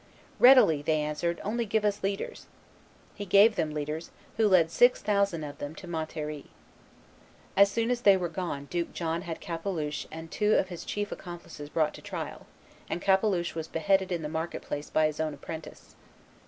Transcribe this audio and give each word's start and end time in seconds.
"Readily," 0.39 0.81
they 0.81 0.99
answered, 0.99 1.39
"only 1.43 1.63
give 1.63 1.85
us 1.85 2.01
leaders." 2.01 2.47
He 3.13 3.23
gave 3.23 3.55
them 3.55 3.69
leaders, 3.69 4.09
who 4.37 4.47
led 4.47 4.71
six 4.71 4.99
thousand 4.99 5.43
of 5.43 5.59
them 5.59 5.75
to 5.75 5.87
Montlhery. 5.87 6.45
As 7.55 7.69
soon 7.69 7.91
as 7.91 8.01
they 8.01 8.17
were 8.17 8.27
gone 8.27 8.65
Duke 8.71 8.93
John 8.93 9.21
had 9.21 9.39
Capeluche 9.39 10.07
and 10.11 10.31
two 10.31 10.53
of 10.55 10.69
his 10.69 10.85
chief 10.85 11.11
accomplices 11.11 11.69
brought 11.69 11.93
to 11.93 12.01
trial, 12.01 12.47
and 12.89 12.99
Capeluche 12.99 13.53
was 13.53 13.67
beheaded 13.67 14.11
in 14.11 14.23
the 14.23 14.27
market 14.27 14.63
place 14.63 14.89
by 14.89 15.05
his 15.05 15.19
own 15.19 15.35
apprentice. 15.35 15.93